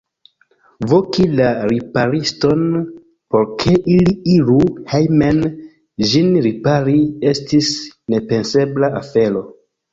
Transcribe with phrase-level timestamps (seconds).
[0.93, 2.63] Voki la ripariston,
[3.35, 4.57] por ke li iru
[4.95, 5.45] hejmen
[6.15, 6.99] ĝin ripari,
[7.37, 7.73] estis
[8.19, 9.49] nepensebla afero.